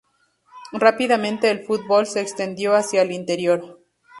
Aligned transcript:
Rápidamente 0.71 1.51
el 1.51 1.63
fútbol 1.63 2.07
se 2.07 2.21
extendió 2.21 2.73
hacia 2.73 3.03
el 3.03 3.11
interior. 3.11 3.79